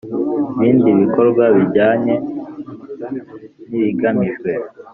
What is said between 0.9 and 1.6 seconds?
bikorwa